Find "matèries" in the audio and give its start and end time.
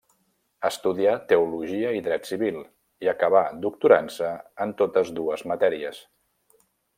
5.53-6.03